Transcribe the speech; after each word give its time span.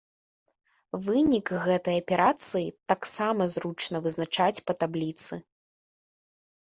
Вынік 1.07 1.47
гэтай 1.65 1.97
аперацыі 2.03 2.73
таксама 2.93 3.41
зручна 3.55 3.97
вызначаць 4.07 4.63
па 4.69 4.73
табліцы. 4.85 5.35